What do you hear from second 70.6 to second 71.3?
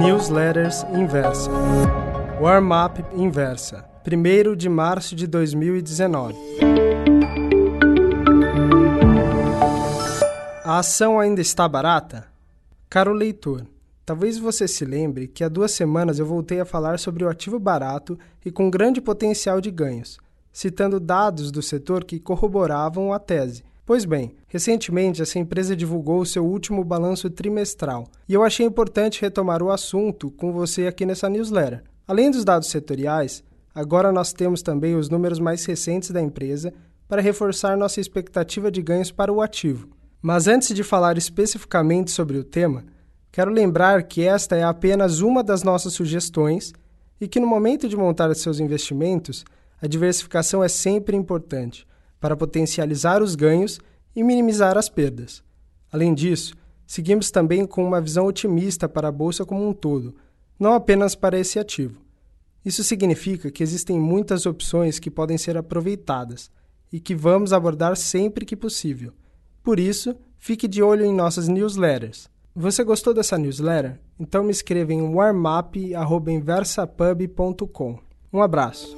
de olho em